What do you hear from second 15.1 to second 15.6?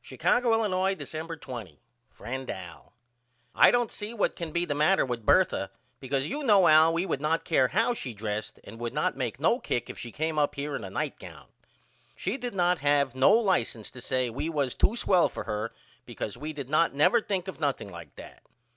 for